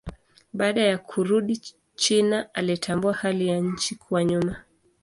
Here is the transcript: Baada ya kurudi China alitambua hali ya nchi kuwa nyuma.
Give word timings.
Baada 0.53 0.81
ya 0.81 0.97
kurudi 0.97 1.61
China 1.95 2.49
alitambua 2.53 3.13
hali 3.13 3.47
ya 3.47 3.59
nchi 3.59 3.95
kuwa 3.95 4.23
nyuma. 4.23 4.55